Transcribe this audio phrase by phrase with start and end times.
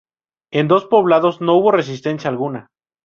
[0.51, 2.69] En dos poblados no hubo resistencia alguna.